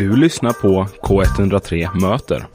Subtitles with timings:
[0.00, 2.46] Du lyssnar på K103 Möter.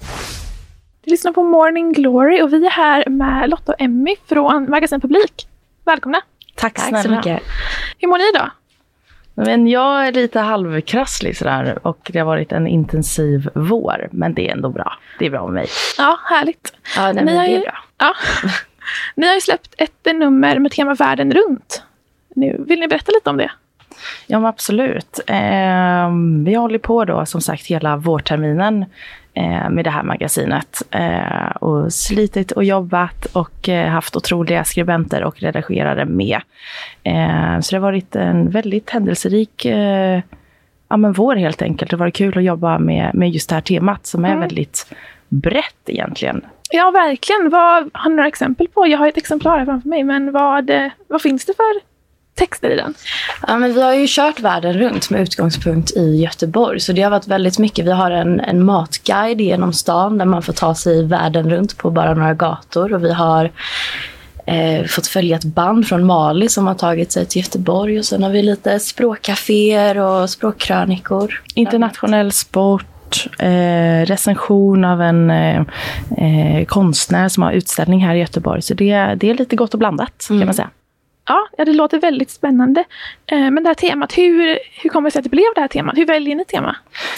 [1.05, 5.01] Du lyssnar på Morning Glory och vi är här med Lotta och Emmy från Magasin
[5.01, 5.47] Publik.
[5.83, 6.21] Välkomna!
[6.55, 7.43] Tack, Tack så mycket.
[7.99, 8.51] Hur mår ni idag?
[9.33, 14.09] Men jag är lite halvkrasslig sådär och det har varit en intensiv vår.
[14.11, 14.97] Men det är ändå bra.
[15.19, 15.67] Det är bra med mig.
[15.97, 16.73] Ja, härligt.
[16.95, 17.63] Ja, nej, Ni har det ju-.
[17.97, 18.13] Ja.
[19.15, 21.83] Ni har ju släppt ett nummer med tema världen runt.
[22.35, 23.51] Nu, vill ni berätta lite om det?
[24.27, 25.19] Ja men absolut.
[25.27, 26.09] Eh,
[26.45, 28.85] vi håller på då som sagt hela vårterminen
[29.33, 30.81] eh, med det här magasinet.
[30.91, 36.39] Eh, och slitit och jobbat och eh, haft otroliga skribenter och redigerare med.
[37.03, 40.21] Eh, så det har varit en väldigt händelserik eh,
[40.89, 41.91] ja, men vår helt enkelt.
[41.91, 44.39] Det har varit kul att jobba med, med just det här temat som är Mm.
[44.39, 44.93] väldigt
[45.29, 46.45] brett egentligen.
[46.71, 47.49] Ja, verkligen.
[47.49, 48.87] Vad, har ni några exempel på?
[48.87, 50.71] Jag har ett exemplar här framför mig, men vad,
[51.07, 51.94] vad finns det för
[52.35, 52.93] texter i den?
[53.47, 56.79] Ja, men vi har ju kört världen runt med utgångspunkt i Göteborg.
[56.79, 57.85] Så det har varit väldigt mycket.
[57.85, 61.91] Vi har en, en matguide genom stan där man får ta sig världen runt på
[61.91, 62.93] bara några gator.
[62.93, 63.51] Och vi har
[64.45, 67.99] eh, fått följa ett band från Mali som har tagit sig till Göteborg.
[67.99, 71.41] Och sen har vi lite språkcaféer och språkkrönikor.
[71.53, 75.61] Internationell sport, eh, recension av en eh,
[76.17, 78.61] eh, konstnär som har utställning här i Göteborg.
[78.61, 80.47] Så det, det är lite gott och blandat kan Mm.
[80.47, 80.69] man säga.
[81.27, 82.83] Ja, ja, det låter väldigt spännande.
[83.25, 85.67] Eh, men det här temat, hur, hur kommer det sig att det blev det här
[85.67, 85.97] temat?
[85.97, 86.75] Hur väljer ni tema?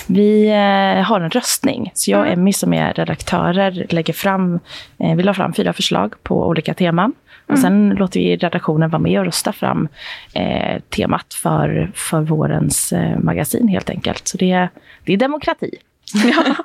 [0.07, 1.91] Vi eh, har en röstning.
[1.93, 2.39] Så jag och Mm.
[2.39, 4.59] Emmy som är redaktörer lägger fram,
[4.99, 7.13] eh, vi la fram fyra förslag på olika teman.
[7.47, 9.87] Och sen låter vi redaktionen vara med och rösta fram
[10.33, 14.27] eh, temat för, för vårens eh, magasin helt enkelt.
[14.27, 14.69] Så det,
[15.05, 15.71] det är demokrati.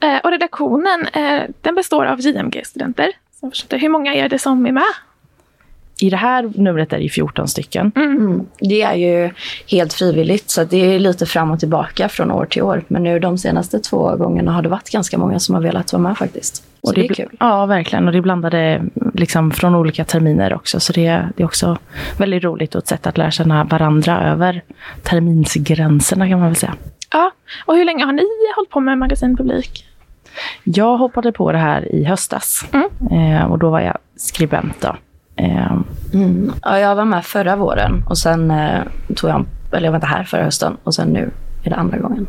[0.00, 1.08] Eh, och redaktionen,
[1.60, 3.12] den består av JMG-studenter.
[3.70, 4.82] Hur många är det som är med?
[6.00, 7.92] I det här numret är det ju 14 stycken.
[7.96, 8.46] Mm.
[8.60, 9.30] Det är ju
[9.70, 12.82] helt frivilligt så det är lite fram och tillbaka från år till år.
[12.88, 16.02] Men nu de senaste två gångerna har det varit ganska många som har velat vara
[16.02, 16.64] med faktiskt.
[16.80, 17.36] Och det är bl- kul.
[17.40, 18.06] Ja, verkligen.
[18.06, 18.82] Och det är blandade
[19.14, 20.80] liksom, från olika terminer också.
[20.80, 21.78] Så det, det är också
[22.18, 24.62] väldigt roligt och ett sätt att lära känna varandra över
[25.02, 26.74] terminsgränserna kan man väl säga.
[27.12, 27.30] Ja,
[27.66, 28.22] och hur länge har ni
[28.56, 29.84] hållit på med Magasin Publik?
[30.64, 33.34] Jag hoppade på det här i höstas Mm.
[33.36, 34.80] eh, och då var jag skribent.
[34.80, 34.96] Då.
[35.40, 35.76] Eh,
[36.14, 36.52] Mm.
[36.62, 38.80] Ja, jag var med förra våren och sen eh,
[39.16, 41.30] tog jag, eller jag var inte här förra hösten och sen nu
[41.64, 42.26] är det andra gången.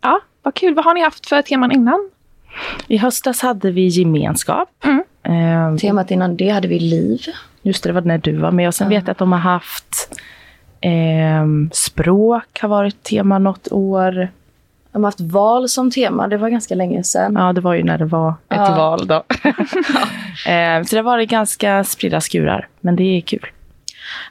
[0.00, 0.74] Ja, vad kul.
[0.74, 2.10] Vad har ni haft för teman innan?
[2.86, 4.68] I höstas hade vi gemenskap.
[4.84, 5.02] Mm.
[5.22, 7.18] Eh, Temat innan det hade vi liv.
[7.62, 8.68] just det, det var när du var med.
[8.68, 8.98] Och sen Ja.
[8.98, 10.14] vet jag att de har haft
[10.80, 14.28] eh, språk har varit tema något år.
[14.94, 17.34] De har haft val som tema, det var ganska länge sedan.
[17.38, 18.74] Ja, det var ju när det var ett Ja.
[18.76, 19.14] val då.
[20.50, 23.46] eh, så det har varit ganska spridda skurar, men det är kul.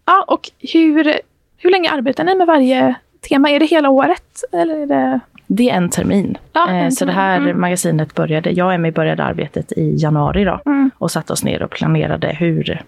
[0.06, 1.14] Ja, och hur,
[1.58, 2.96] hur länge arbetar ni med varje
[3.30, 3.50] tema?
[3.50, 4.44] Är det hela året?
[4.52, 5.20] Eller är det...
[5.48, 6.38] Det är en termin.
[6.54, 7.62] Ja, en eh, så det här Mm.
[7.62, 10.60] magasinet började, jag och Emmy började arbetet i januari då.
[10.66, 10.92] Mm.
[10.98, 12.82] Och satte oss ner och planerade hur,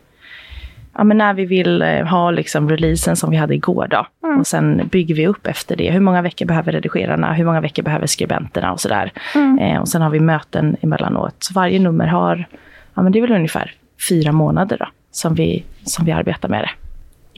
[0.95, 4.07] ja men när vi vill eh, ha liksom releasen som vi hade igår då.
[4.23, 4.39] Mm.
[4.39, 5.91] Och sen bygger vi upp efter det.
[5.91, 7.33] Hur många veckor behöver redigerarna?
[7.33, 9.11] Hur många veckor behöver skribenterna och sådär.
[9.35, 9.59] Mm.
[9.59, 11.35] Eh, och sen har vi möten emellanåt.
[11.39, 12.45] Så varje nummer har,
[12.93, 13.73] ja men det är väl ungefär
[14.09, 14.87] fyra månader då.
[15.11, 16.71] Som vi, som vi arbetar med det.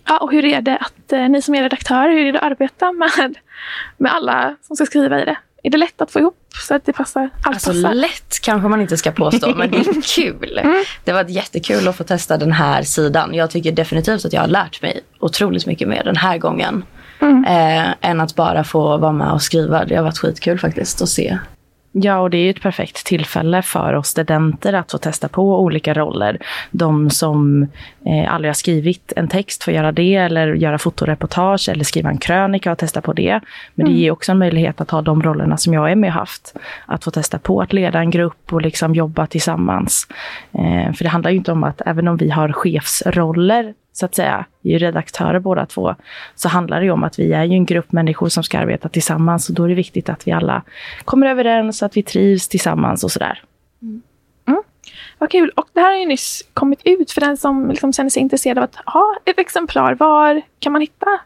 [0.07, 2.51] Ja, och hur är det att eh, ni som är redaktörer, hur är det att
[2.51, 3.35] arbeta med,
[3.97, 5.37] med alla som ska skriva i det?
[5.63, 6.37] Är det lätt att få ihop
[6.67, 7.29] så att det passar?
[7.43, 7.93] Allt Alltså passar?
[7.93, 10.59] lätt kanske man inte ska påstå, men det är kul.
[10.63, 10.83] Mm.
[11.03, 13.33] Det var jättekul att få testa den här sidan.
[13.33, 16.83] Jag tycker definitivt att jag har lärt mig otroligt mycket mer den här gången.
[17.21, 17.45] Mm.
[17.45, 19.85] Eh, än att bara få vara med och skriva.
[19.85, 21.37] Det har varit skitkul faktiskt att se.
[21.99, 25.59] Ja, och det är ju ett perfekt tillfälle för oss studenter att få testa på
[25.61, 26.37] olika roller.
[26.71, 27.67] De som
[28.05, 32.17] eh, aldrig har skrivit en text får göra det, eller göra fotoreportage, eller skriva en
[32.17, 33.39] krönika och testa på det.
[33.75, 36.55] Men det ger också en möjlighet att ha de rollerna som jag är med haft.
[36.85, 40.07] Att få testa på att leda en grupp och liksom jobba tillsammans.
[40.51, 44.15] Eh, för det handlar ju inte om att, även om vi har chefsroller, så att
[44.15, 45.95] säga, vi är ju redaktörer båda två,
[46.35, 48.89] så handlar det ju om att vi är ju en grupp människor som ska arbeta
[48.89, 50.61] tillsammans och då är det viktigt att vi alla
[51.05, 53.43] kommer överens, att vi trivs tillsammans och sådär.
[53.81, 54.01] Mm.
[54.47, 54.63] Mm.
[55.17, 55.49] Vad kul.
[55.55, 58.57] Och det här har ju nyss kommit ut för den som liksom känner sig intresserad
[58.57, 59.95] av att ha ett exemplar.
[59.95, 61.19] Var kan man hitta?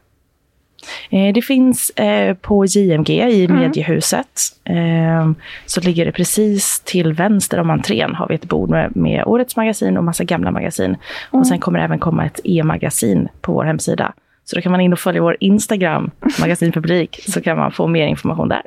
[1.10, 3.57] Eh, Det finns eh, på JMG i Mm.
[3.60, 4.39] Mediehuset.
[4.63, 5.31] Eh,
[5.66, 9.56] Så ligger det precis till vänster om entrén har vi ett bord med, med årets
[9.56, 10.86] magasin och massa gamla magasin.
[10.86, 10.98] Mm.
[11.30, 14.13] Och sen kommer det även komma ett e-magasin på vår hemsida.
[14.45, 18.07] Så då kan man in och följa vår Instagram, magasinpublik, så kan man få mer
[18.07, 18.62] information där.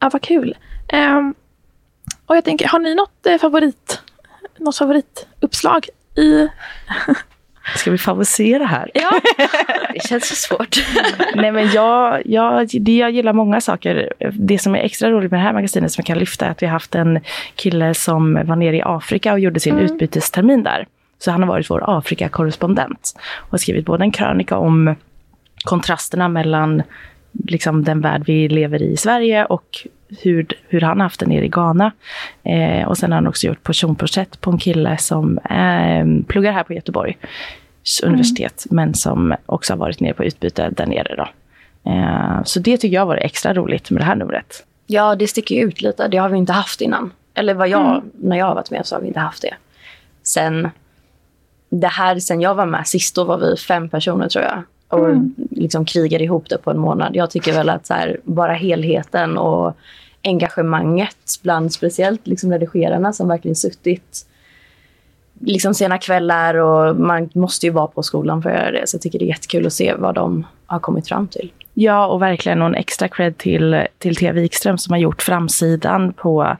[0.00, 0.56] Ja, vad kul.
[0.88, 1.34] Ehm,
[2.26, 4.00] och jag tänker, har ni något eh, favorit,
[4.58, 5.86] något favorituppslag
[6.16, 6.48] i,
[7.76, 8.90] Ska vi favorisera här?
[8.94, 9.10] Ja.
[9.94, 10.76] Det känns så svårt.
[11.34, 14.12] Nej men jag, jag, det, jag gillar många saker.
[14.32, 16.62] Det som är extra roligt med det här magasinet som jag kan lyfta är att
[16.62, 17.20] vi har haft en
[17.54, 19.84] kille som var nere i Afrika och gjorde sin Mm.
[19.84, 20.86] utbytestermin där.
[21.18, 24.94] Så han har varit vår Afrika-korrespondent och har skrivit både en krönika om
[25.64, 26.82] kontrasterna mellan
[27.48, 31.44] liksom, den värld vi lever i i Sverige och hur, hur han haft det nere
[31.44, 31.92] i Ghana.
[32.42, 36.62] Eh, och sen har han också gjort personporträtt på en kille som eh, pluggar här
[36.62, 37.16] på Göteborgs
[38.02, 41.14] universitet, men som också har varit nere på utbyte där nere.
[41.16, 41.28] Då.
[41.90, 44.64] Eh, så det tycker jag var extra roligt med det här numret.
[44.86, 46.08] Ja, det sticker ju ut lite.
[46.08, 47.12] Det har vi inte haft innan.
[47.34, 49.54] Eller vad jag, när jag har varit med så har vi inte haft det.
[50.22, 50.70] Sen,
[51.68, 54.62] det här, sen jag var med sist, då var vi fem personer tror jag.
[54.88, 55.08] Och
[55.50, 57.16] liksom krigade ihop det på en månad.
[57.16, 59.76] Jag tycker väl att så här, bara helheten och
[60.22, 64.26] engagemanget bland speciellt liksom redigerarna som verkligen suttit
[65.40, 68.86] liksom sena kvällar och man måste ju vara på skolan för att göra det.
[68.86, 71.52] Så jag tycker det är jättekul att se vad de har kommit fram till.
[71.74, 76.56] Ja, och verkligen någon extra cred till, till Thea Wikström som har gjort framsidan på,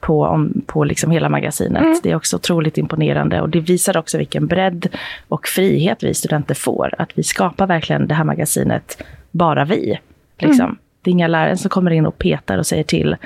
[0.00, 2.02] på, om, på liksom hela magasinet.
[2.02, 4.86] Det är också otroligt imponerande och det visar också vilken bredd
[5.28, 6.94] och frihet vi studenter får.
[6.98, 9.98] Att vi skapar verkligen det här magasinet, bara vi.
[10.38, 10.78] Liksom.
[11.02, 13.16] Det är inga lärare som kommer in och petar och säger till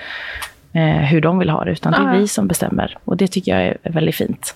[0.73, 2.21] eh, hur de vill ha det, utan det är Ja.
[2.21, 2.99] vi som bestämmer.
[3.05, 4.55] Och det tycker jag är väldigt fint.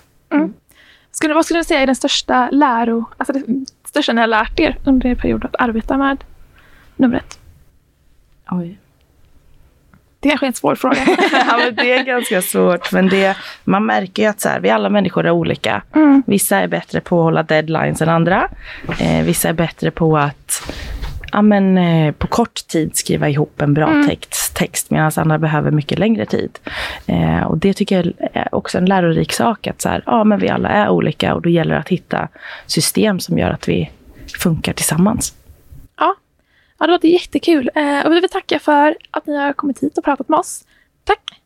[1.11, 4.59] Skulle, vad skulle du säga är den största läro, alltså det största ni har lärt
[4.59, 6.23] er under er period att arbeta med
[6.95, 7.39] numret?
[8.51, 8.77] Oj.
[10.21, 10.97] Det kanske är en svår fråga.
[11.31, 12.91] ja, men det är ganska svårt.
[12.91, 15.81] Men det, man märker ju att så här, vi alla människor är olika.
[15.95, 16.23] Mm.
[16.27, 18.47] Vissa är bättre på att hålla deadlines än andra.
[18.99, 20.73] Eh, vissa är bättre på att
[21.31, 24.07] ja, men, eh, på kort tid skriva ihop en bra Mm.
[24.07, 26.59] text, text medan andra behöver mycket längre tid.
[27.07, 29.67] Eh, och det tycker jag är också en lärorik sak.
[29.67, 32.27] Att så här, ja, men vi alla är olika och då gäller det att hitta
[32.65, 33.89] system som gör att vi
[34.39, 35.33] funkar tillsammans
[36.81, 36.87] ja.
[36.87, 37.69] det låter jättekul.
[37.75, 40.65] Eh, och vi vill tacka för att ni har kommit hit och pratat med oss.
[41.03, 41.40] Tack!